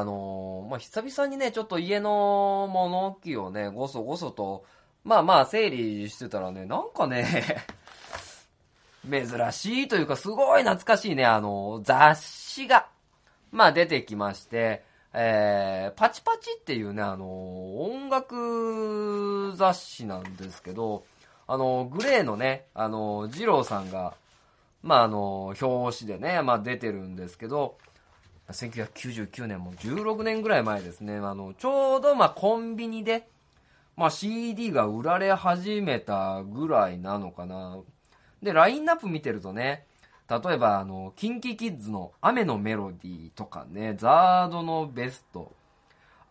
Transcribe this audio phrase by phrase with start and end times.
[0.00, 4.64] あのーまあ、久々にね、ちょっと家の物置をね、ごそごそと、
[5.04, 7.64] まあまあ整理してたらね、なんかね、
[9.08, 12.88] 珍しいというか、すごい懐かしいね、あの、雑誌が、
[13.50, 14.84] まあ出てきまして、
[15.14, 21.04] えー、パチパチっていうね、あの、音楽雑誌なんですけど、
[21.46, 24.14] あの、グレーのね、あの、二郎さんが、
[24.82, 27.78] まああの、表紙でね、まあ出てるんですけど、
[28.50, 33.28] 1999年も16年ぐらい前ですね、あの、ちょうどまコンビニで、
[33.96, 37.78] まあ CD が売られ始めたぐらいなのかな。
[38.42, 39.84] で、ラインナップ見てるとね、
[40.28, 45.52] 例えばあの、キンキキッズの雨のメロディーとかね、ザードのベスト、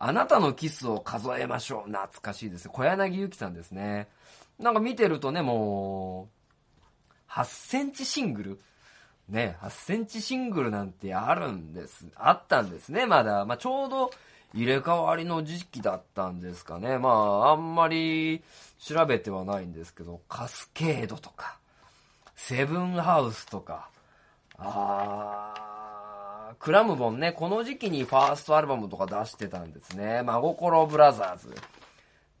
[0.00, 1.90] あなたのキスを数えましょう。
[1.90, 2.68] 懐かしいです。
[2.68, 4.08] 小柳ゆきさんですね。
[4.58, 6.28] なんか見てるとね、も
[7.28, 8.60] う、8センチシングル
[9.28, 12.06] ね、8センチシングルなんてあるんです。
[12.16, 13.44] あったんですね、まだ。
[13.44, 14.10] まあ、ちょうど
[14.54, 16.98] 入れ替わりの時期だったんですかね。
[16.98, 18.42] まあ、あんまり
[18.78, 21.58] 調べてはないんですけど、カスケードとか、
[22.36, 23.90] セブンハウスとか、
[24.56, 30.22] あー、クラムボンね、この時期にファーストアルバムとか出してたんですね。
[30.22, 31.54] 真心ブラザーズ。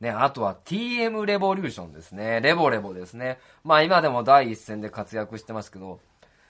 [0.00, 2.40] ね、あとは TM レボリューションですね。
[2.40, 3.38] レボレボですね。
[3.64, 6.00] まあ今でも第一線で活躍してますけど、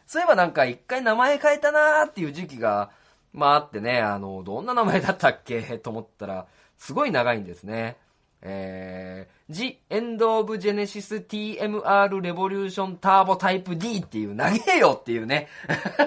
[0.09, 2.91] そういえばなんか一回名前変えたなーっていう時期が、
[3.34, 5.61] まああってね、あの、どんな名前だったっけ？
[5.78, 6.47] と思ったら、
[6.78, 7.98] すごい長いんですね。
[8.41, 15.48] えー、The End of Genesis TMR Revolution Turbo Type D っていう、長えよっていうね。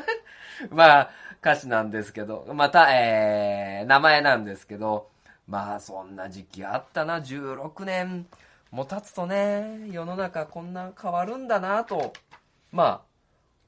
[0.72, 5.10] まあ、歌詞なんですけど、また、えー、名前なんですけど、
[5.48, 8.26] まあそんな時期あったな、16年
[8.72, 12.14] も経つとね、世の中こんな変わるんだなと、
[12.72, 13.11] まあ、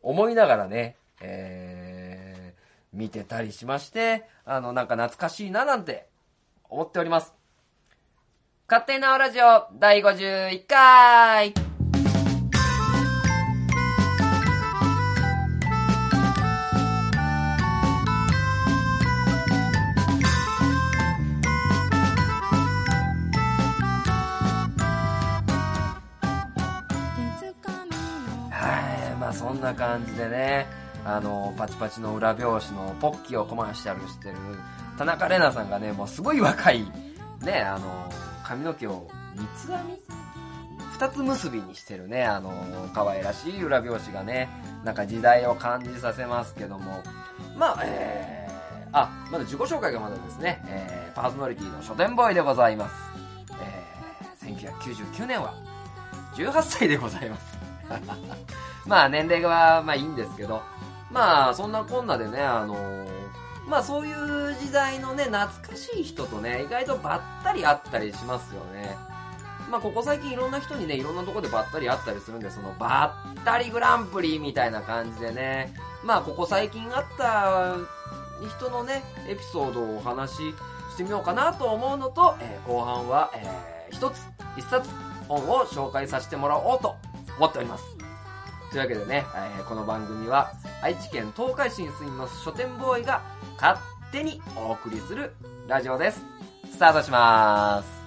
[0.04, 6.08] 思いながらね、えー、見てたりしまして、あの、なんか懐かしいななんて
[6.70, 7.34] 思っております。
[8.68, 11.73] 勝手なおラジオ第51回
[31.84, 34.36] パチの裏表紙のポッキーをコマーシャルしてる
[34.98, 36.86] 田中玲奈さんがね、もうすごい若い、
[37.42, 38.10] ね、あの、
[38.42, 39.98] 髪の毛を三つ編み？
[40.94, 42.54] 二つ結びにしてるね、あの、
[42.94, 44.48] 可愛らしい裏表紙がね、
[44.86, 47.04] なんか時代を感じさせますけども、
[47.58, 52.96] まあ、えー、あ、まだ自己紹介がまだですね、えー、パーソナリティの書店ボーイでございます。
[54.42, 55.54] えー、1999年は
[56.36, 57.58] 18歳でございます。
[58.88, 60.62] まあ年齢はまあいいんですけど、
[61.14, 62.76] まあそんなこんなでね、あの
[63.68, 68.98] まあそういう時代のね、懐かしい人とね、意外とばったり会ったりしますよね。
[69.70, 75.74] まあここ最近いろんな人にね、いろんなとこでばったり会ったりするんで、そのばったりグランプリみたいな感じでね、
[76.04, 77.76] まあここ最近あった
[78.58, 80.36] 人のね、エピソードをお話し
[80.94, 84.26] してみようかなと思うのと、えー後半は、えー一つ、
[84.58, 84.90] 一冊
[85.28, 86.96] 本を紹介させてもらおうと
[87.38, 87.84] 思っております。
[88.74, 90.52] というわけでね、えーこの番組は
[90.82, 93.22] 愛知県東海市に住みます書店ボーイが
[93.62, 93.80] 勝
[94.12, 95.32] 手にお送りする
[95.68, 96.26] ラジオです。
[96.72, 98.03] スタートします。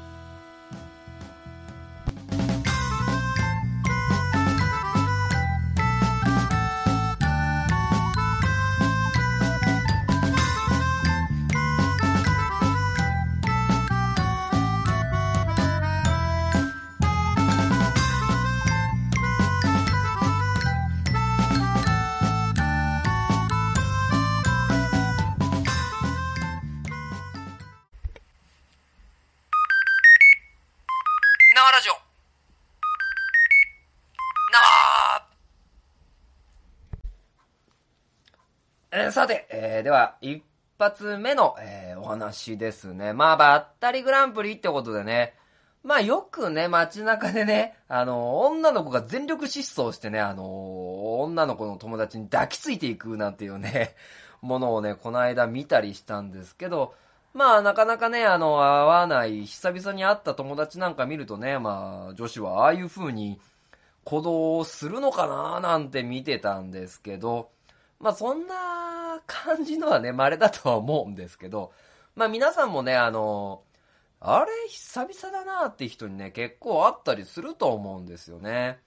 [39.87, 40.43] では、一
[40.81, 43.13] 発目の、えーお話ですね。
[43.13, 45.35] まあ、ばったりグランプリってことでね、
[45.85, 53.95] まあよくね、街中でね、あの、女の子が全力疾走してね、あの、女の子の友達に抱きついていくなんていうね、
[54.43, 56.93] ものをね、この間見たりしたんですけど、
[57.33, 63.41] まあなかなかね、あの、会わない、久々に会った友達なんか見るとね、まあ女子はああいう風に
[64.03, 67.51] 行動をするのかななんて見てたんですけど、
[68.01, 71.73] まあそんな感じのはね、稀だとは思うんですけど、
[72.15, 73.63] まあ皆さんもね、あの、
[74.21, 78.81] あれ久々だなって人にね、結構あったりすると思うんですよね。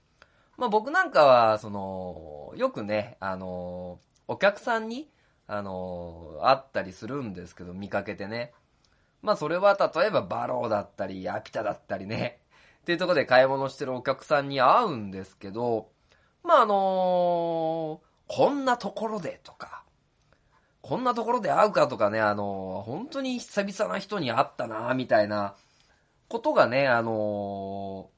[0.56, 3.98] まあ僕なんかは、その、よくね、あの、
[4.28, 5.08] お客さんに、
[5.46, 8.52] あのーあったりするんですけど、見かけてね。
[9.22, 12.40] まあそれは例えばバローだったり、アピタだったりね。
[12.80, 15.90] っていうところで買い物してるお客さんに会うんですけど、
[16.42, 19.79] まああのこんなところでとか、
[20.82, 25.54] こんなところで会うかとかね、あの本当に久々な人に会ったな、みたいな
[26.28, 28.10] ことがね、あの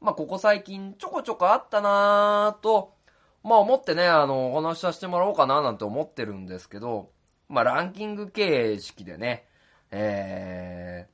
[0.00, 2.94] まあここ最近ちょこちょこあったなと、
[3.44, 7.10] まあ思ってね、あの、お話しさせてもらおうかななんて思ってるんですけど、
[7.48, 9.46] まあランキング形式でね、
[9.90, 11.06] え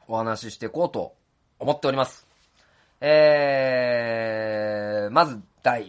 [0.00, 1.14] ー、お話ししていこうと
[1.58, 2.26] 思っております。
[3.00, 5.86] えー、まず第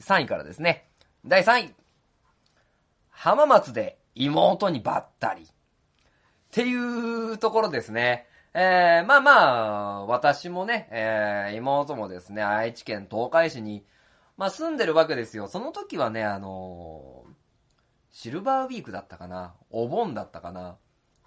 [0.00, 0.88] 3位からですね。
[1.24, 1.81] 第3位。
[3.22, 5.42] 浜松で妹にばったり。
[5.42, 5.46] っ
[6.50, 8.26] ていうところですね。
[8.52, 9.32] えー、まあま
[9.98, 13.86] あ、私もね、えー、妹もですね、愛知県東海市に、
[14.36, 15.46] まあ住んでるわけですよ。
[15.46, 17.32] その時はね、あのー
[18.10, 20.76] シルバーウィークだったかなお盆だったかな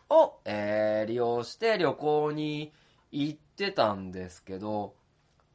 [0.10, 2.74] を、えー、利用して旅行に
[3.14, 4.96] 行ってたんですけど、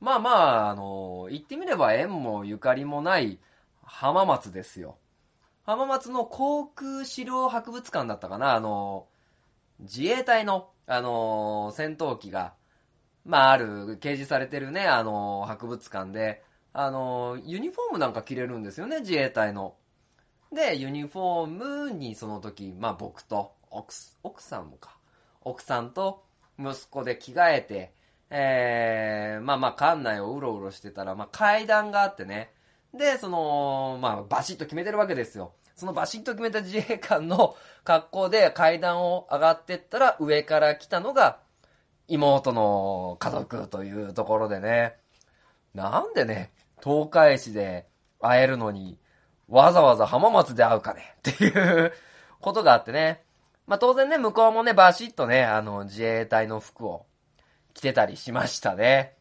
[0.00, 3.38] まあまあ、あのー行ってみれば縁もゆかりもない
[3.82, 4.96] 浜松ですよ。
[5.64, 8.54] 浜松の航空資料博物館だったかな？
[8.54, 9.06] あの
[9.80, 12.54] 自衛隊の、あの戦闘機が、
[13.24, 16.42] まあある、掲示されてるね、あの博物館で、
[16.72, 19.76] あのユニフォームなんか着れるんですよね、自衛隊の。
[20.52, 24.96] で、ユニフォームにその時、まあ僕と奥、奥さんもか。
[25.42, 26.24] 奥さんと
[26.58, 27.92] 息子で着替えて、
[28.30, 32.52] えー、まあまあ館内をうろうろしてたら、まあ階段があってね。
[32.94, 35.52] で、その、まあバシッと決めてるわけですよ。
[35.76, 41.38] そのバシッと決めた自衛官の格好で階段を上がってったら上から来たのが
[42.06, 44.96] 妹の家族というところでね。
[45.74, 46.52] なんでね、
[46.82, 47.86] 東海市で
[48.20, 48.98] 会えるのに、
[49.48, 51.92] わざわざ浜松で会うかねっていう
[52.40, 53.22] ことがあってね。
[53.66, 57.06] まあ当然ね、向こうもね、バシッとね、あの、自衛隊の服を
[57.72, 59.14] 着てたりしましたね。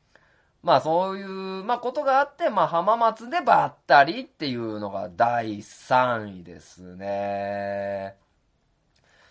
[0.62, 8.16] まあそういう、まあことがあって、まあ浜松でばったりっていうのが第3位ですね。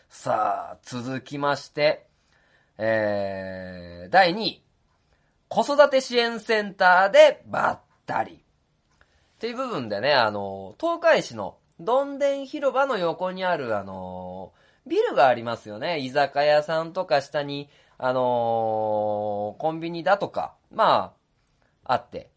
[0.09, 2.07] さあ、続きまして、
[2.79, 4.63] えー、第2位。
[5.49, 8.33] 子育て支援センターでばったり。
[8.33, 8.39] っ
[9.39, 14.53] ていう部分でね、あの、東海市のどんでん広場の横にある、あの、
[14.87, 16.01] ビルがありますよね。
[16.01, 17.69] 居酒屋さんとか下に、
[18.01, 21.18] あのコンビニだとか、まあ、
[21.89, 22.31] あって。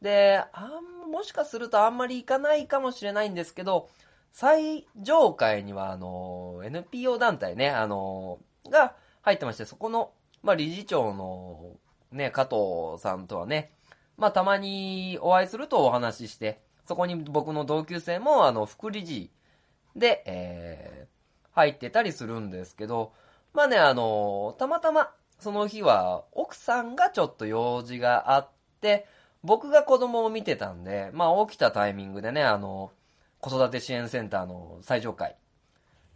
[0.00, 0.68] で、あ
[1.06, 3.88] ん、もしかするとあんまり行かないかもしれないんですけど、
[4.30, 8.38] 最上階には、あの、NPO 団体ね、あの、
[8.70, 11.72] が入ってまして、そこの、まあ、理事長の、
[12.12, 13.72] ね、加藤さんとはね、
[14.16, 19.30] まあ、たまにお会いするとお話しして、そこに僕の同級生も、あの、副理事
[19.96, 23.12] で、えー、入ってたりするんですけど、
[23.54, 28.48] まあね、あの、たまたま、その日は、奥さんがちょっと用事があっ
[28.84, 29.06] て、
[29.42, 32.92] 僕が子供を見てたんで、まあ、起きたタイミングでね、あの、
[33.40, 35.36] 子育て支援センターの最上階。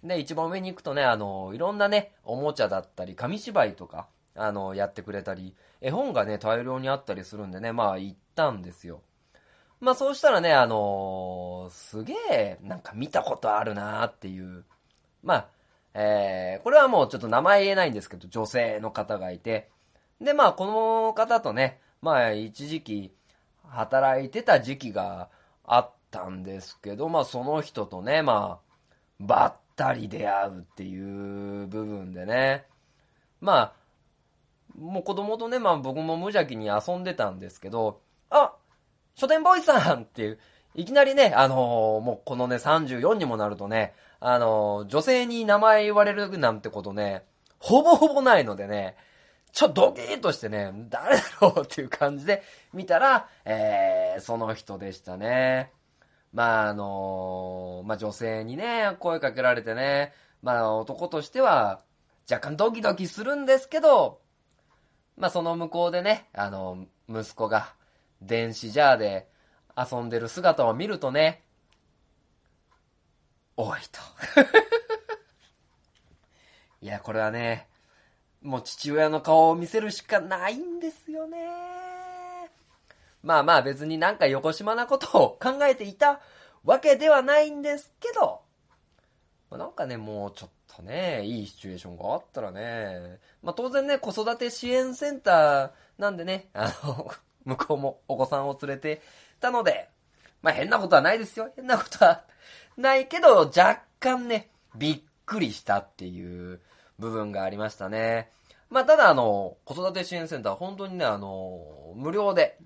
[0.05, 9.03] で、一番上に行くとね、あの、いろんなね、おもちゃだったり、紙芝居とか、あの、やってくれたり、絵本がね、大量にあったりするんでね、まあ、行ったんですよ。
[9.81, 14.65] まあ、そうしたらね、あのすげえ、なんか見たことあるなーっていう、
[15.23, 15.49] まあ、
[15.95, 19.71] えー、これはもうちょっと名前言えないんですけど、女性の方がいて、
[20.21, 23.13] で、まあ、この方とね、まあ、一時期、
[23.65, 25.29] 働いてた時期が
[25.65, 28.69] あったんですけど、まあ、その人とね、まあ、
[29.21, 32.67] ばったり出会うっていう部分でね、
[33.41, 33.73] まあ、
[34.79, 38.01] もう子供とね、まあ僕も無邪気に遊んでたんですけど、
[38.31, 38.55] あ
[39.17, 40.39] 書店ボーイさんっていう、
[40.75, 47.25] いきなりね、あのーもうこのね、34にもなるとね、あのー女性に名前言われるなんてことね、
[47.59, 48.97] ほぼほぼないのでね、
[49.53, 55.73] ちょっとドキッとしてね、誰だろうっていう感じで見たら、えー、その人でしたね。
[56.33, 60.13] まああのまあ女性にね、声かけられてね、
[60.43, 61.83] まあ男としては
[62.31, 64.21] 若干ドキドキするんですけど、
[65.17, 67.73] まあその向こうでね、あの、息子が
[68.21, 69.29] 電子ジャーで
[69.77, 71.43] 遊んでる姿を見るとね、
[73.57, 74.01] おいと。
[76.81, 77.67] いや、これはね、
[78.43, 81.39] もう父親の顔を見せるしかないんですよね。
[83.23, 86.21] まあまあ別になんか横島なことを考えていた
[86.65, 88.41] わけではないんですけど、
[89.51, 97.11] まなんかね、もうちょっとね、いいシチュエーションがあったらね、まあ当然ね、子育て支援センターなんでね、あの、
[97.45, 99.03] 向こうもお子さんを連れて
[99.41, 99.89] たので、
[100.43, 101.51] まあ変なことはないですよ。
[101.57, 102.25] 変なことは
[102.77, 106.61] ないけど、若干ね、びっくりしたっていう
[106.99, 108.31] 部分がありましたね。
[108.71, 112.59] まあただあの、子育て支援センター本当にね、あの、無料で、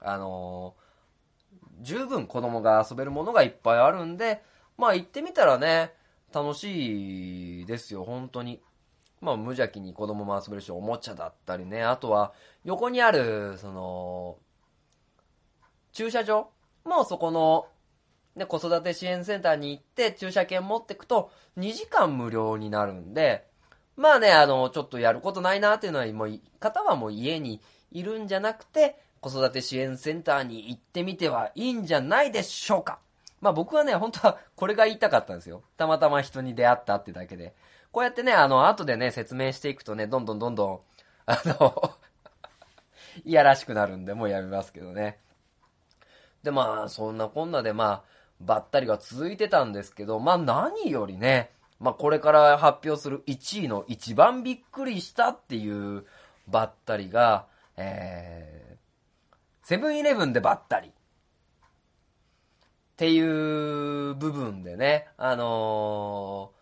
[0.00, 0.74] あの、
[1.80, 4.42] 十分子供が遊べるものがいっぱいあるんで、
[4.78, 5.92] まあ行ってみたらね、
[6.32, 8.62] 楽しいですよ、本当に。
[9.20, 12.32] まあ無邪気に子供も遊べるし、おもちゃだったりね、あとは
[12.64, 14.38] 横にある、その、
[15.92, 16.50] 駐車場
[16.84, 17.66] もうそこの、
[18.36, 23.49] ね、子育て支援センターに行って駐車券持ってくと2時間無料になるんで、
[24.00, 27.60] まあね、あの、ちょっとやることないなっていうのは、もう、方はもう家に
[27.92, 32.98] いるんじゃなくて、子育て支援センターに行ってみてはいいんじゃないでしょうか。
[33.42, 35.62] まあ僕はね、本当はこれが言いたかったんですよ。
[35.76, 37.54] たまたま人に出会ったってだけで。
[37.92, 40.80] こうやってね、あの、後でね、説明していくとね、どんどんどんどん、
[41.26, 41.92] あの
[43.26, 45.18] いやらしくなるんで、もうやめますけどね。
[46.42, 48.02] で、まあ、そんなこんなで、まあ、
[48.40, 51.50] ばったりが続いてたんですけど、まあ何よりね、
[51.80, 56.04] まあこれから発表する1位の一番びっくりしたっていう
[56.46, 57.46] ばったりが、
[57.76, 60.88] えー、セブンイレブンでばったり。
[60.88, 60.92] っ
[63.00, 66.52] ていう部分でね、あの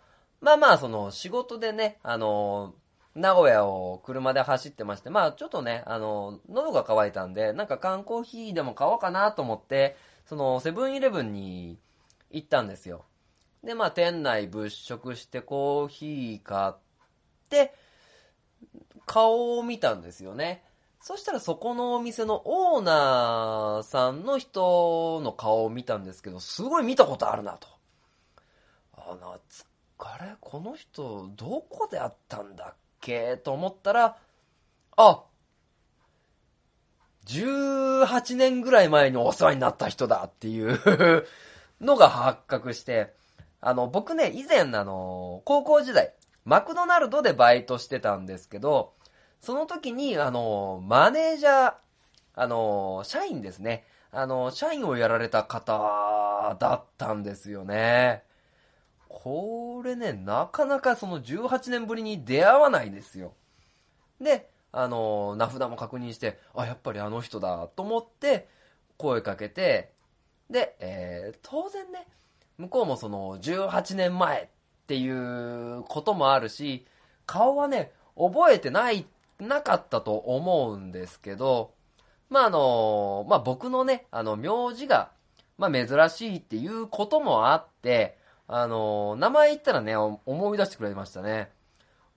[0.40, 9.96] ー、まあまあその仕事でね、あのー、名古屋を車で走ってまして、まあちょっとね、あの、喉が渇いたんで、なんか缶コーヒーでも買おうかなと思って、
[10.26, 11.76] そのセブンイレブンに
[12.30, 13.04] 行ったんですよ。
[13.64, 16.72] で、まあ店内物色してコーヒー買っ
[17.48, 17.74] て、
[19.06, 20.62] 顔を見たんですよね。
[21.00, 27.68] そしたらそこのお店のオーナーさんの人の顔を見たんですけど、すごい見たことあるなと。
[28.94, 29.64] あ、なつ、
[29.98, 33.36] あれこの人、どこで会ったんだっけ？
[33.36, 34.16] と思ったら、
[34.96, 35.24] あ、
[37.26, 41.24] 18年ぐらい前にお世話になった人だっていう
[41.80, 43.14] のが発覚して、
[43.60, 48.94] あの、僕ね、以前あの、高校時代、マクドナルドでバイトしてたんですけど、
[49.40, 51.74] その時に、あの、マネージャー、
[52.34, 53.84] あの、社員ですね。
[54.10, 58.22] あの、社員をやられた方だったんですよね。
[59.08, 63.34] これね、なかなかその18年ぶりに出会わないですよ。
[64.20, 68.48] で、あの、名札も確認して、あ、やっぱりあの人だと思って、
[68.96, 69.92] 声かけて、
[70.50, 72.06] で、えー、当然ね、
[72.58, 74.46] 向こうもその18年前っ
[74.86, 76.84] ていうこともあるし、
[77.26, 79.06] 顔はね、覚えてない
[79.38, 81.72] なかったと思うんですけど、
[82.30, 85.10] まあ、あの、まあ、僕のね、あの、名字が、
[85.56, 91.50] まあ、珍しいっていうこともあって、あの、名前言ったらね、思い出してくれましたね。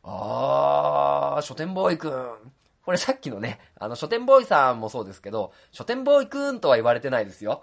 [0.04, 2.52] あー、書店ボーイくん。
[2.84, 7.62] これさっきのね、あの、書店ボーイさんもそうですけど、書店ボーイくんとは言われてないですよ。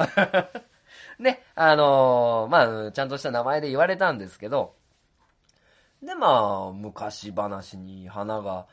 [1.19, 4.75] ね、あのまあ、ちゃんとした名前で言われたんですけど、
[6.03, 8.67] で、まあ、昔話に花が、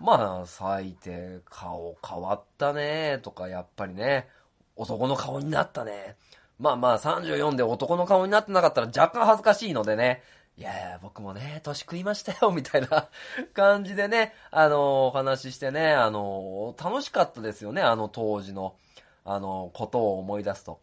[0.00, 4.28] まあ、咲いて、顔変わったね、とか、やっぱりね、
[4.76, 6.16] 男の顔になったね。
[6.58, 10.22] まあまあ、34で男の顔になってなかったら若干恥ずかしいのでね、
[10.56, 13.08] いやいや、僕もね、年食いましたよ、みたいな
[13.54, 18.76] 感じでね、あの、お話ししてね、あの、楽しかったですよね、あの当時の、
[19.24, 20.80] あの、ことを思い出すと。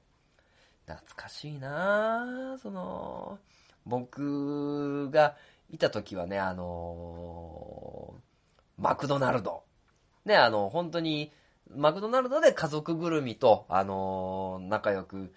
[0.93, 3.39] 懐かしいなその、
[3.85, 5.35] 僕が
[5.69, 8.15] いた時はね、あの
[8.77, 9.63] マクドナルド。
[10.25, 11.31] ね、あの、本当に、
[11.75, 15.31] マクドナルドで家族ぐるみと、あのー、仲良く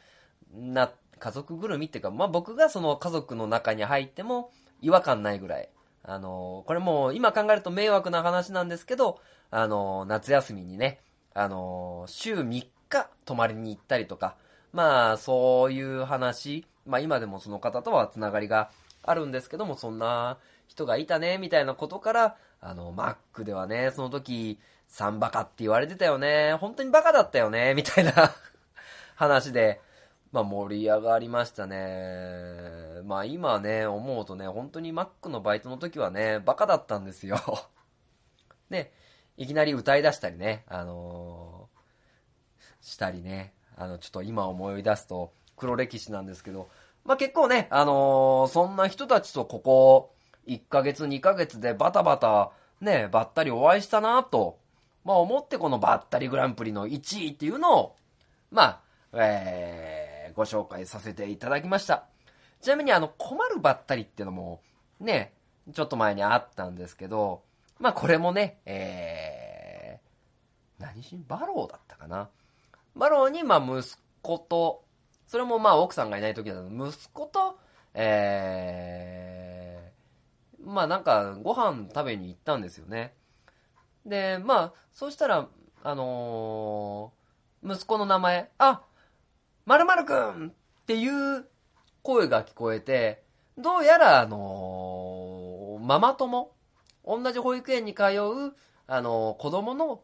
[0.53, 5.69] な、家族ぐるみっていうか、まあ、僕がその家族の中に入っても違和感ないぐらい。
[6.03, 9.21] あのー、これもう今考えると迷惑な話なんですけど、
[9.51, 11.01] あのー、夏休みにね、
[11.35, 14.37] あの週3日泊まりに行ったりとか、
[14.75, 18.73] まあ、そういう話、まあ今でもその方とはつながりが
[19.05, 24.59] あるんですけども、そんな人がいたね、みたいなことから、あの、マックではね、その時、
[24.91, 26.55] 3バカって言われてたよね。
[26.55, 28.13] 本当にバカだったよね、みたいな
[29.15, 29.81] 話で、
[30.33, 33.01] まあ盛り上がりましたね。
[33.05, 37.39] まあ今ね、思うとね、本当にマックのバイトの時はね、バカだったんですよ。
[38.71, 38.93] で、
[39.39, 46.69] いきなり歌い出したりね、あのー、したりね、あの、ちょっと今思い出すと黒歴史なんですけど、
[47.05, 50.15] まあ結構ね、あのー、そんな人たちとここ、
[50.47, 52.51] 1ヶ月2ヶ月でバタバタ、
[52.81, 54.59] ね、ばったりお会いしたなと、
[55.05, 57.97] まあ思ってこのばったりグランプリの1位っていうのを、
[58.51, 58.81] まあ、
[59.13, 62.07] えー、ご紹介させていただきました。
[62.61, 64.61] ちなみにあの、困るばったりっていうのも、
[65.01, 65.35] ね、
[65.73, 67.43] ちょっと前にあったんですけど、
[67.79, 72.29] まあこれもね、えー、何しにバローだったかな。
[72.97, 74.85] バロに、まあ息子と、
[75.27, 77.59] それもまあ奥さんがいない時だと、息子と、
[77.95, 83.15] えー、まあなんかご飯食べに行ったんですよね。
[84.07, 85.49] で、まあ、そうしたら、
[85.83, 88.83] あのー、息子の名前、あ、
[89.67, 91.47] 〇〇くんっていう
[92.03, 93.23] 声が聞こえて、
[93.57, 96.53] どうやら、あのー、ママ友、
[97.05, 98.55] 同じ保育園に通う、
[98.87, 100.03] あのー、子供の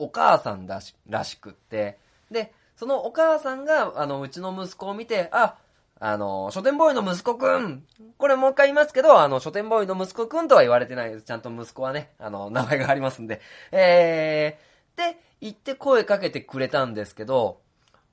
[0.00, 1.98] お母さんだしらしくって、
[2.30, 5.58] で、そのお母さんが、あの、うちの息子を見て、あ、
[6.00, 7.84] あの、書店ボーイの息子くん。
[8.16, 11.24] これもう一回言いますけど、あの、書店ボーイの息子くんとは言われてないです。
[11.26, 13.42] ちゃんと息子はね、あの、名前がありますんで。
[13.70, 17.60] えー、で、言って声かけてくれたんですけど、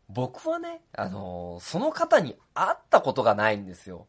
[0.10, 4.08] 僕はね、あの、その方に会ったことがないんですよ。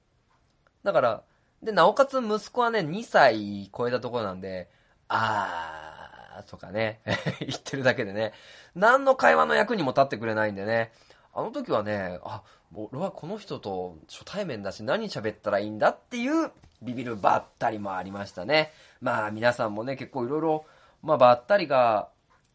[0.82, 1.22] だから、
[1.62, 4.68] で、なおかつ息子はね、2歳超えたところなんで、
[5.06, 5.97] あー
[6.42, 7.00] とかね、
[7.40, 8.32] 言ってるだけでね、
[8.74, 10.92] 何の会話の役にも立ってくれないんでね、
[11.34, 12.42] あの時はね、あ、
[12.74, 16.50] 俺はこの人と初対面だし何喋ったらいいんだっていう
[16.82, 18.72] ビビるばったりもありましたね。
[19.00, 20.64] まあ皆さんもね、結構いろいろ、
[21.02, 22.08] まあばったりが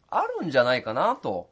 [0.10, 1.50] あるんじゃないかなと、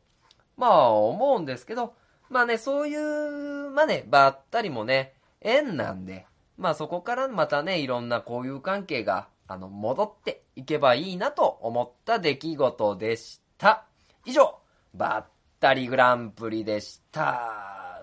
[0.58, 1.94] まあ思うんですけど、
[2.30, 6.26] まあね、そういう、まあね、ばったりもね、縁なんで、
[6.58, 13.86] まあそこからまたね、いろんな交友関係が、あの、戻っていけばいいなと思った出来事でした。
[14.26, 14.56] 以上、
[14.94, 15.26] ばっ
[15.60, 18.02] たりグランプリでした。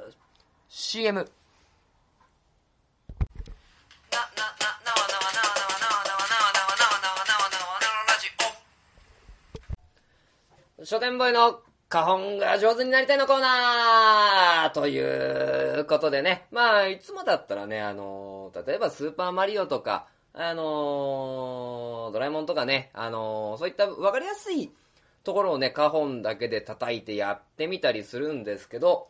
[0.69, 1.31] CM
[10.85, 16.47] 書店ボーイの花本が上手になりたいのコーナーということでね。
[16.53, 24.71] まあ、いつもだったらね、あの、例えばスーパーマリオとか、あのドラえもんとかね、あのそういった分かりやすい
[25.25, 29.09] ところをね、花本だけで叩いてやってみたりするんですけど、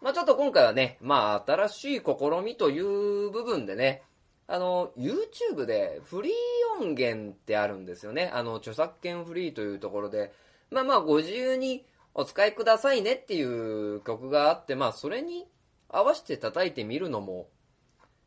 [0.00, 4.02] まあちょっと今回はね、まあ新しい試みという部分でね、
[4.46, 8.30] あの、YouTube でフリー音源ってあるんですよね。
[8.34, 10.32] あの、著作権フリーというところで、
[10.70, 15.46] まあまあご自由にお使いくださいねっていう曲があって、まあそれに
[15.88, 17.48] 合わせて叩いてみるのも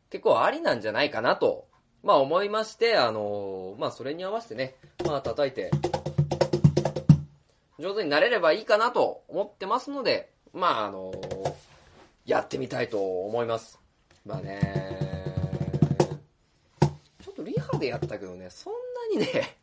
[0.10, 1.68] 結構ありなんじゃないかなと、
[2.04, 5.72] まあ思いまして、あの、まあそれに合わせてね、まあ叩いて、
[7.80, 11.14] 上手になれればいいかなと思ってますので、まああの
[12.26, 13.80] やってみたいと思います。
[14.26, 15.08] まあね、
[17.24, 18.74] ちょっとリハでやったけどね、そん
[19.14, 19.58] なにね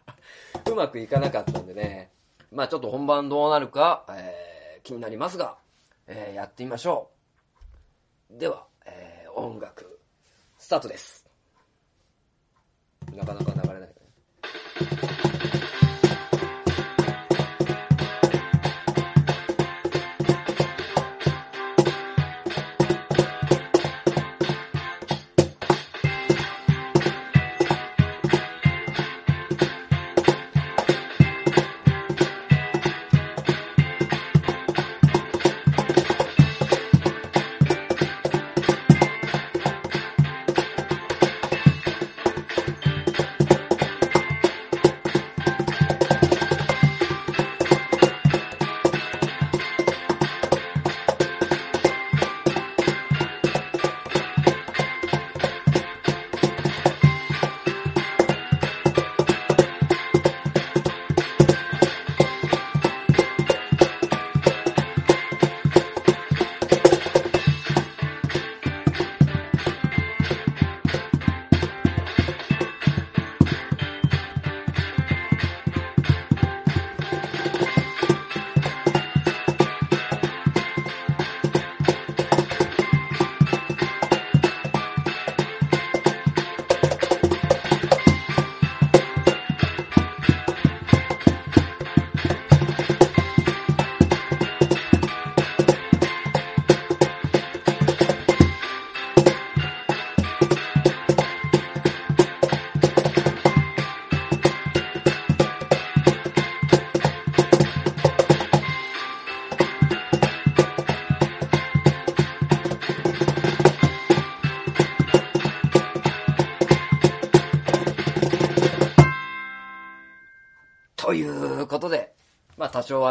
[0.70, 2.10] うまくいかなかったんでね、
[2.50, 5.58] まあちょっと本番どうなるか、えー、気になりますが、
[6.06, 7.10] えー、やってみましょ
[8.34, 8.38] う。
[8.38, 10.00] では、えー、音楽、
[10.58, 11.19] スタートです。
[13.16, 13.99] なかなか流れない。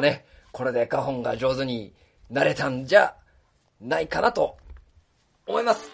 [0.02, 1.94] ね、これで花本が上手に
[2.30, 3.16] なれたんじゃ
[3.82, 4.58] ないかなと
[5.48, 5.92] 思います。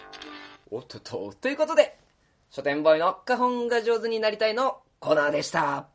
[0.70, 1.98] おっとっと、ということで、
[2.50, 5.86] 書店ボーイの花本が上手になりたいのコーナーでした。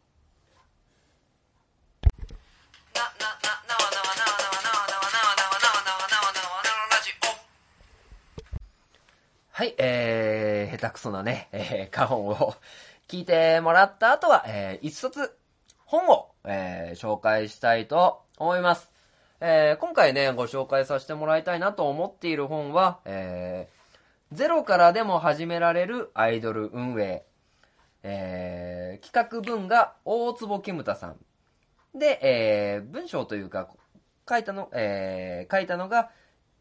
[9.61, 12.55] はい、えー、下手くそなね、えー、花本を
[13.07, 15.37] 聞いてもらった後は、えー、一冊
[15.91, 18.89] 本を、えー、紹介したいと思います。
[19.41, 27.25] えー、今回ね、ご紹介させてもらいたいなと思っている本は、えー、ゼロからでも始められるアイドル運営。
[28.03, 31.17] えー、企画文が大坪ケムタさん。
[31.93, 33.67] で、えー、文章というか、
[34.29, 36.11] 書いたの、えー、書いたのが、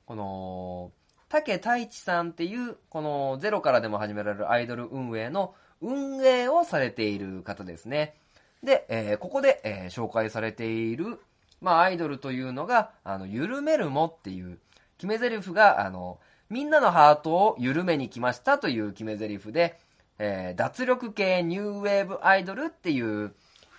[0.06, 0.90] この、
[1.28, 8.16] 竹太一さんっていう、このゼロからでも始められるアイドル運営の運営をされている方ですね。
[8.62, 11.18] で、えー、ここで、えー、紹介されている、
[11.60, 14.58] まあ、アイドルというのが、あの、緩めるもっていう、
[14.98, 16.18] 決め台詞が、あの、
[16.50, 19.78] みんなのハートを緩めに来ましたという決め台詞で、
[20.18, 23.32] えー、脱力系ニューウェーブアイドルっていう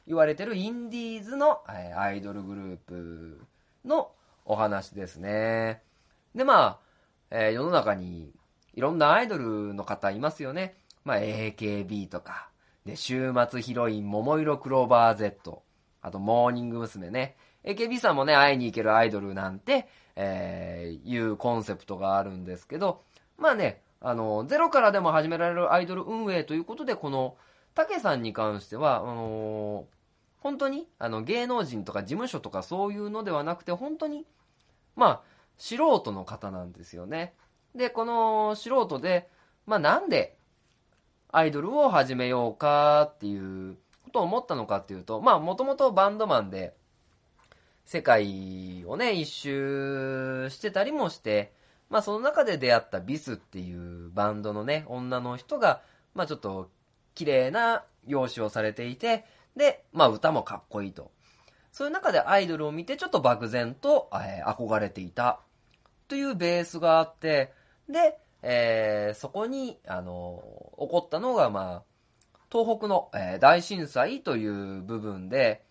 [0.08, 3.41] 言われてるインディーズの、えー、アイドルグループ
[3.86, 4.12] の
[4.46, 5.82] お話ですね。
[6.34, 6.80] で、まあ、
[7.30, 8.32] えー、世の中に
[8.74, 10.76] いろんなアイドルの方いますよね。
[11.04, 12.51] まあ、AKB とか、
[12.86, 15.63] で、週末ヒロイン、桃色クローバー Z、
[16.02, 17.10] あと、モーニング娘。
[17.10, 17.36] ね。
[17.63, 23.04] AKB さんもね、会いに行けるアイドルなんて、えー、いうコンセプトがあるんですけど、
[23.38, 27.38] まあね、あの、ゼロからでも始められるアイドル運営ということで、この、
[27.76, 29.86] たけさんに関しては、あのー、
[30.39, 34.26] 本当に、あの、芸能人とか事務所とかそういうのではなくて、本当に、
[34.96, 35.22] まあ、
[35.58, 37.36] 素人の方なんですよね。
[37.76, 39.30] で、この素人で、
[39.67, 40.38] まあなんで
[41.32, 46.74] アイドルを始めようかっていうことを思ったのかっていうと、まあもともとバンドマンで、
[47.86, 51.54] 世界をね、一周してたりもして、
[51.89, 55.82] まあその中で出会ったビスっていうバンドのね、女の人が、
[56.13, 56.70] まあちょっと
[57.15, 61.12] 綺麗な容姿をされていて、で、まあ歌もかっこいいと。
[61.72, 65.39] そういう中でアイドルを見てちょっと漠然と、えー、憧れていた
[66.10, 67.54] というベースがあって、
[67.89, 70.43] で、えー、そこに、あの、
[70.80, 71.84] 起こったのが、まあ、
[72.51, 75.63] 東北の、えー、大震災という部分で、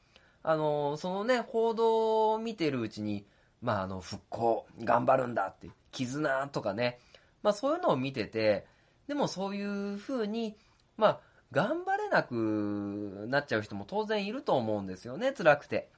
[0.42, 3.26] あの、そのね、報道を見てるうちに、
[3.61, 6.98] まあ、あの、復興、頑張るんだって、絆とかね、
[7.42, 8.66] まあ、そういうのを見てて、
[9.06, 10.56] でもそういう風に、
[10.96, 11.20] まあ、
[11.52, 15.90] 頑張れなくなっちゃう人も当然いると思うんですよね、辛くて。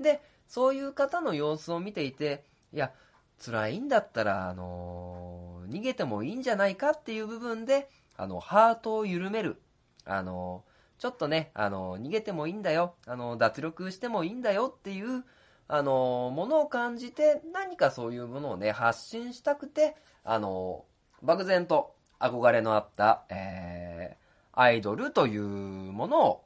[0.00, 2.92] で、そういう方の様子を見ていて、いや、
[3.44, 5.05] 辛いんだったら、あのー、
[5.68, 9.60] 逃げてもいいんじゃないかっていう部分で、あの、ハートを緩める。
[10.04, 10.64] あの、
[10.98, 12.94] ちょっとね、あの、逃げてもいいんだよ。
[13.06, 15.24] あの、脱力してもいいんだよっていう、
[15.68, 20.84] あの、ものを感じて、何かそういうものをね、発信したくて、あの、
[21.22, 26.44] 漠然と憧れのあった、えー、アイドルというものを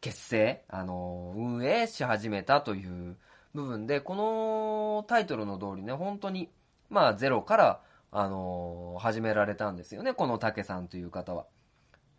[0.00, 3.16] 結成、あの、運営し始めたという
[3.54, 6.50] 部分で、このタイトルの通りね、本当に、
[6.92, 7.80] まあ、ゼロから、
[8.14, 11.46] あの始められたんですよね、この竹さんという方は。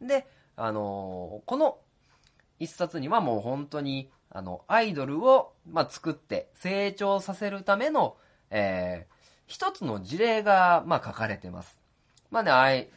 [0.01, 1.77] で、あのこの
[2.59, 8.17] 一冊にはもう本当に、あの、アイドルを、まあ、作って成長させるための、
[8.49, 9.13] えー、
[9.45, 11.79] 一つの事例が、まあ、書かれてます。
[12.31, 12.89] まあね、あい、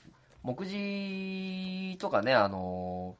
[0.42, 3.16] 目次とかね、あの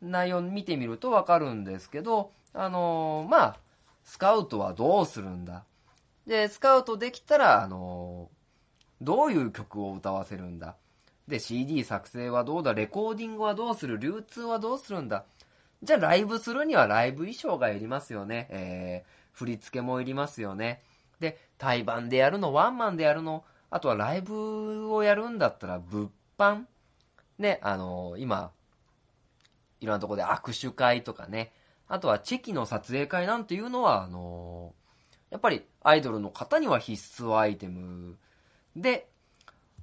[0.00, 3.56] 内容見てみるとわかるんですけど、あのまあ、
[4.04, 5.64] スカウトはどうするんだ
[6.30, 8.30] で、スカウトできたら、あの
[9.00, 10.76] どういう曲を歌わせるんだ？
[11.26, 12.72] で、CD 作成はどうだ？
[12.72, 13.98] レコーディングはどうする？
[13.98, 15.24] 流通はどうするんだ？
[15.82, 18.46] じゃあライブするにはライブ衣装がいりますよね。
[18.50, 20.82] えー、振り付けもいりますよね。
[21.18, 26.62] で、対バンでやるの、ワンマンでやるの、あとはライブをやるんだったら物販？
[27.40, 28.52] ね、あのー、今、
[29.80, 31.50] いろんなとこで握手会とかね、
[31.88, 34.74] あとはチェキの撮影会なんていうのは、あの、
[35.30, 38.16] やっぱりアイドルの方には必須アイテム。
[38.76, 39.08] で、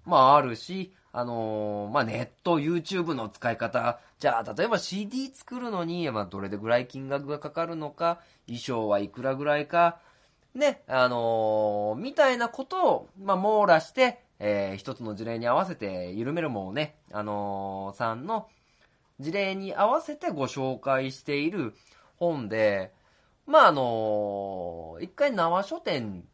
[0.06, 10.00] まああるし、あのー、まあネット、YouTube の使い方、じゃあ例えば CD 作るのに、まあどれでぐらい金額がかかるのか、衣装はいくらぐらいか、
[10.54, 18.48] ね、あのー、みたいなことを、まあ網羅して、えー、一つの事例に合わせて、緩めるもんね、あのー、さんの
[19.20, 21.74] 事例に合わせてご紹介している、
[22.18, 22.92] 本で、
[23.48, 26.26] まああの、一回縄書店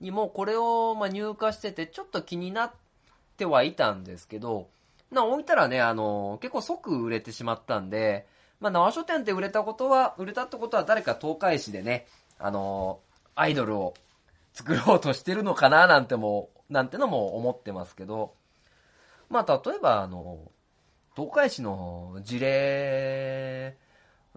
[0.00, 2.72] にもこれをま入荷しててちょっと気になっ
[3.36, 4.68] てはいたんですけど、
[5.10, 8.26] な置いたらね、あの、結構即売れてしまったんで、
[8.60, 12.06] まあ縄書店って売れたことは、売れたってことは誰か東海市でね、
[12.38, 13.00] あの、
[13.34, 13.94] アイドルを
[14.52, 18.34] 作ろうとしてるのかななんても、なんてのも思ってますけど、
[19.28, 20.38] まあ例えばあの、
[21.16, 23.76] 東海市の事例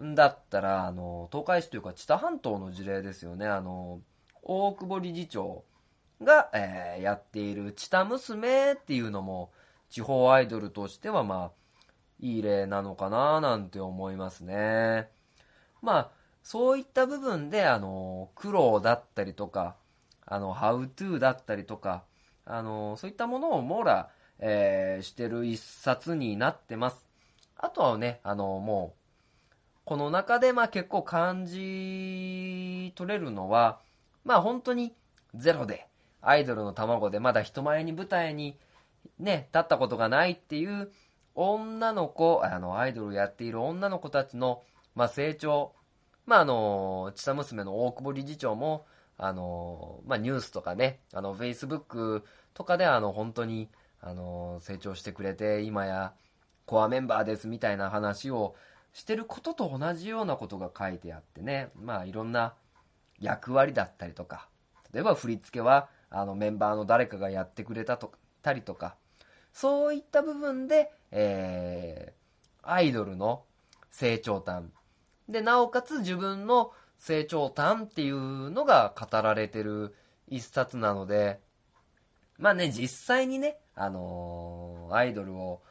[0.00, 3.46] だったら、あの、東海市というか知多半島の事例ですよね。
[3.46, 4.00] あの、
[4.42, 5.64] 大久保理事長
[6.22, 9.52] が、えーやっているチタ娘っていうのも、
[9.90, 11.52] 地方アイドルとしてはまあ、
[12.20, 15.08] いい例なのかななんて思いますね。
[15.82, 16.10] まあ、
[16.42, 19.76] そういった部分で、あの、苦労だったりとか、
[20.26, 22.04] あの、how to だったりとか、
[22.44, 27.06] あの、そういったものを網羅、えーしてる一冊になってます。
[27.56, 28.97] あとはね、あの、もう、
[29.88, 33.80] この中で、まあ結構感じ取れるのは、
[34.22, 34.92] まあ本当に
[35.34, 35.86] ゼロで、
[36.20, 38.58] アイドルの卵でまだ人前に舞台に
[39.18, 40.90] ね、立ったことがないっていう
[41.34, 44.62] 女の子、あの、アイドルをやっている女の子たちの、
[44.94, 45.72] まあ成長、
[46.26, 48.84] まああの、ちさ娘の大久保理事長も、
[49.16, 53.70] あの、まあニュースとかね、あの、Facebook とかであの、本当に、
[54.02, 56.12] あの、成長してくれて、今や
[56.66, 58.54] コアメンバーですみたいな話を
[58.92, 62.54] してることと同じようなことが書いてあってね、まあいろんな
[63.20, 64.48] 役割だったりとか、
[64.92, 68.96] 例えば振り付けは、あのメンバーの誰かがやってくれたとたりとか、
[69.52, 73.44] そういった部分で、えー、アイドルの
[73.90, 74.64] 成長端。
[75.28, 79.94] で、なおかつ自分の成長端っていうのが語られてる
[80.26, 81.40] 一冊なので、
[82.38, 85.62] まあね、実際にね、あのーアイドルを、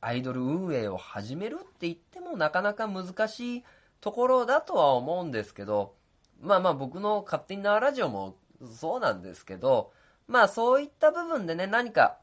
[0.00, 3.64] アイドル運営を始めるって言ってもなかなか難しい
[4.00, 5.94] ところだとは思うんですけど、
[6.40, 8.36] まあまあ僕の勝手に縄ラジオも
[8.72, 9.92] そうなんですけど、
[10.28, 12.18] まあそういった部分でね、何か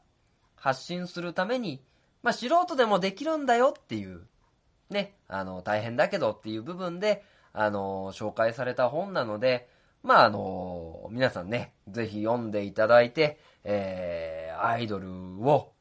[0.56, 1.82] 発信するために、
[2.22, 4.22] まあ素人でもできるんだよっていう、
[4.88, 7.22] ね、あの、大変だけどっていう部分で、
[7.52, 9.68] あの、紹介された本なので、
[10.02, 15.10] まああの、皆さんね、ぜひ読んでいただいて、えー、アイドル
[15.42, 15.72] を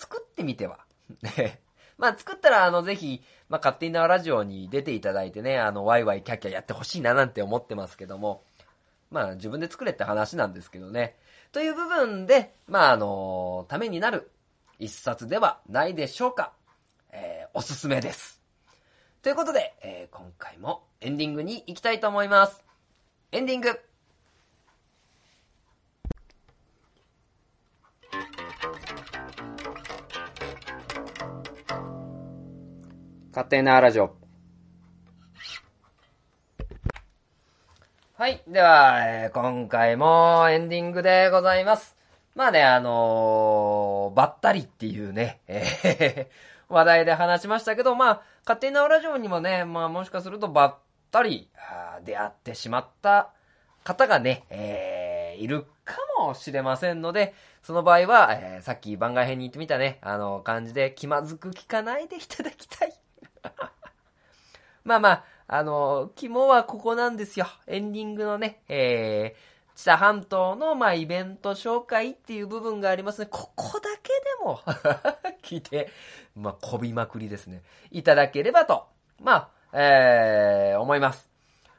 [0.00, 0.78] 作ってみては。
[1.22, 1.60] ね
[1.98, 8.42] まあ作ったら、あの、ぜひ、まあ勝手に縄ラジオに出ていただいてね、あの、ワイワイキャッキャやってほしいななんて思ってますけども、
[9.10, 11.16] まあ自分で作れって話なんですけどね。
[11.52, 14.30] という部分で、まああの、ためになる
[14.78, 16.52] 一冊ではないでしょうか。
[17.12, 18.40] えー、おすすめです。
[19.20, 22.62] ということで、えー今回もエンディングに行きたいと思います。
[23.32, 23.80] エンディング
[33.40, 34.14] 勝手なラジオ。
[38.12, 38.42] はい。
[38.46, 41.96] では、えー今回もエンディングでございます。
[42.34, 46.26] まあね、あのーばったりっていうね、えー
[46.68, 50.78] 話題で話しましたけど、まあ、勝手なラジオにもね、まあもしかするとばっ
[51.10, 51.50] たり
[52.04, 53.30] 出会ってしまった
[53.84, 62.99] 方がね、えーいるかもしれませんので、その場合は、えーさっき番外編に言ってみたね、あの、感じで気まずく聞かないでいただきたい。
[64.84, 67.46] まあまあ、あの、肝はここなんですよ。
[67.66, 73.28] エンディングのね、えー、知多半島の、まあ、イベント紹介っていう部分がありますね。
[73.30, 74.60] ここだけでも、
[75.42, 75.90] 聞いて、
[76.36, 77.62] まあ、こびまくりですね。
[77.90, 78.86] いただければと、
[79.20, 81.30] まあ、えー、思います。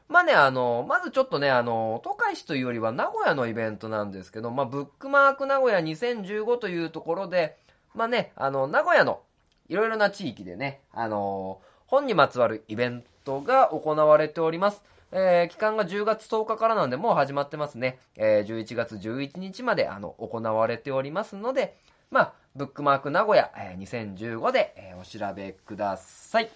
[0.08, 7.56] まあね、あの、まずちょっとね、あの、東海市というよりは名古屋のイベントなんですけど、まあ、ブックマーク名古屋2015というところで、
[7.94, 9.22] まあね、あの、名古屋の
[9.68, 14.82] いろいろな地域でね、あの、本にまつわるイベントが行われております。
[15.10, 17.98] えー期間が10月10日からなんで、もう始まってますね。
[18.16, 21.76] えー11月11日まで、あの、行われておりますので、
[22.10, 26.48] まあ、ブックマーク名古屋、えー2015で、えーお調べください。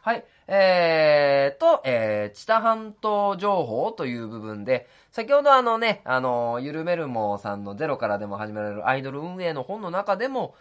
[0.00, 0.24] はい。
[0.46, 10.54] えーと、えー、知多半島情報という部分で、先ほどあのね、あの、ゆるめるもさんのゼロからでも始められるアイドル運営の本の中でも、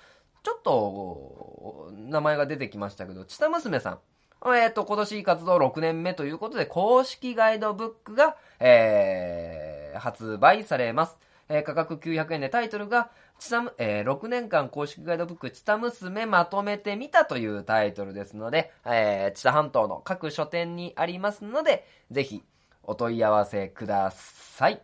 [0.47, 3.99] ちょっと、名前が出てきましたけど、知多娘さ
[4.45, 4.53] ん。
[4.55, 11.17] えっ、と、今年活動6年目ということで、公式ガイドブックが、えー、発売されます。
[11.49, 22.41] えー価格900円でタイトルが、ちたむ、えー6年間公式ガイドブック、ちた娘まとめてみたというタイトルですので、えー、知多半島の各書店にありますので、ぜひ、
[22.83, 24.81] お問い合わせください。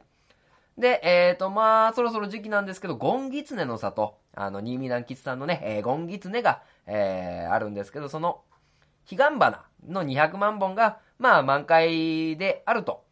[0.78, 8.42] で、えっ、と、まあ、そろそろ時期なんですけど、ゴンギツネの里、あの、新見南吉さんのね、えーゴンギツネが、えーあるんですけど、その、
[9.08, 13.04] 彼岸花の200万本が、まあ、満開であると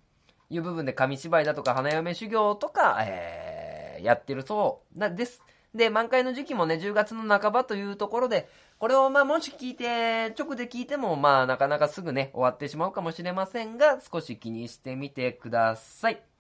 [0.50, 3.72] いう部分で、紙芝居だとか、花嫁修行とか、えー
[4.02, 5.42] やってるそうなです。
[5.74, 16.31] で、満開の時期もね、10月の半ばというところで、これをまあ、もし聞いて、直で聞いても、まあ、なかなかすぐね、終わってしまうかもしれませんが、少し気にしてみてください。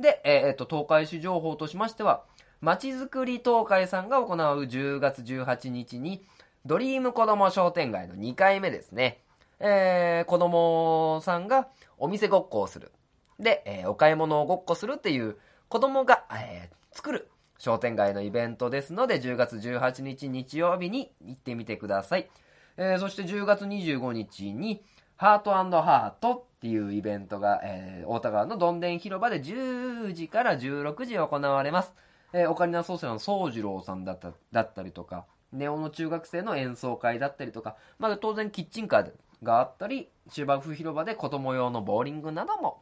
[0.00, 2.24] で、えーえっと、東海市情報としましては、
[2.60, 6.24] まちづくり東海さんが行う10月18日に、
[6.66, 9.20] ドリーム子供商店街の2回目ですね。
[9.60, 12.92] えー、子供さんがお店ごっこをする。
[13.38, 15.36] で、えーお買い物をごっこするっていう
[15.68, 22.28] 子供が、えー作る商店街のイベントですので、10月18日日曜日に行ってみてください。
[22.76, 24.82] えーそして10月25日に、
[25.20, 31.92] ハートハートっていうイベントが、えー大田川のどんでん広場で10時から16時行われます。
[32.32, 42.80] えーオカリナ奏者の宗次郎さんだっただったりとか、ネオの中学生の演奏会だったりとか、まだ当然キッチンカーがあったり、芝生広場で子供用のボーリングなども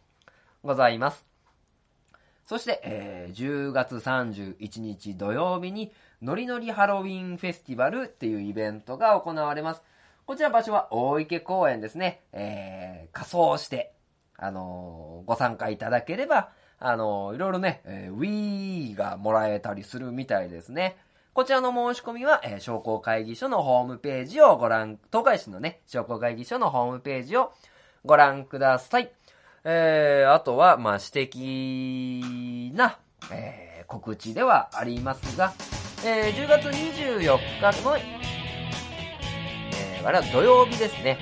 [0.63, 1.27] ございます。
[2.47, 5.91] そして、えー10月31日土曜日に、
[6.23, 9.83] ノリノリハロウィンフェスティバルっていうイベントが行われます。
[10.29, 12.21] こちら場所は大池公園ですね。
[12.35, 13.95] えー仮装して、
[14.37, 20.99] あのーご参加いただければ、あのーいろいろね、えー Wii がもらえたりするみたいですね。
[21.33, 27.55] こちらの申し込みは、えー商工会議所のホームページをご覧、東海市のね、商工会議所のホームページを
[28.05, 29.11] ご覧ください。
[29.65, 32.99] えー、あとは、まあ、私的な、
[33.33, 35.55] えー告知ではありますが、
[36.05, 37.39] えー10月24
[37.73, 38.18] 日の、
[40.09, 41.19] えーあれは土曜日ですね、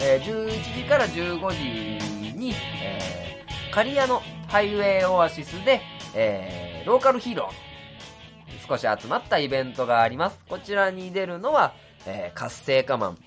[0.00, 5.80] えー11時から15時に、えー、刈谷のハイウェイオアシスで、
[6.14, 10.38] えーローカルヒーロー、少し集まったイベントがあります。
[10.48, 11.72] こちらに出るのは、
[12.06, 13.18] えー活性化マン、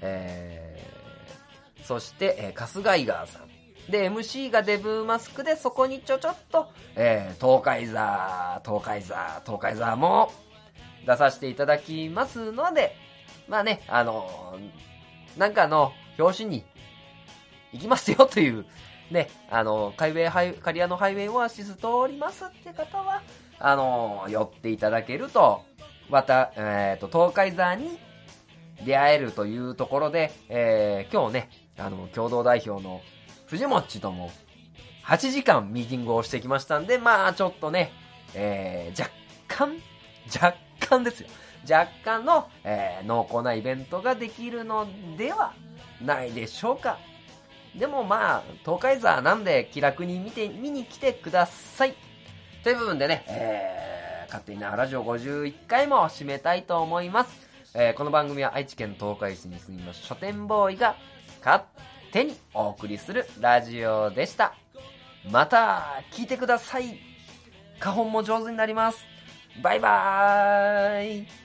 [0.00, 3.90] えーそして、えー、カスガイガーさん。
[3.90, 10.32] で、MC がデブーマスクで、そこにちょちょっと、えー東海座、東海座、東海座も
[11.06, 12.96] 出させていただきますので、
[13.48, 14.84] まあね、あのー
[15.38, 16.64] なんかの表紙に
[17.72, 18.64] 行きますよという、
[19.10, 23.22] ね、あのー、カイウェイハイ、カリアのハイウェイオアシス通りますって方は、
[23.58, 25.64] あのー寄っていただけると、
[26.08, 27.98] また、えっ、と、東海座に
[28.84, 33.00] 出会えるというところで、えー今日ね、あの、共同代表の
[33.46, 34.30] 藤もっちとも
[35.04, 37.92] 8時間ミーティングをしてきましたんで、まあちょっとね、
[38.34, 39.12] えー若
[39.48, 39.76] 干、
[40.32, 41.28] 若干ですよ。
[41.68, 45.52] 若干の、えー濃厚なイベントができるのでは
[46.00, 46.98] ないでしょうか。
[47.74, 51.94] でもまあ、東海座なんで気楽に見て、見に来てください。
[52.62, 57.48] という部分でね、えー、勝手になラジオ51回も締めたいと思います。
[57.74, 60.94] えーこの番組は愛知県東海市に住みます書店ボーイが
[61.44, 61.64] 勝
[62.12, 64.54] 手にお送りするラジオでした。
[65.30, 66.98] また聞いてください。
[67.80, 69.04] 花本も上手になります。
[69.62, 71.43] バイバーイ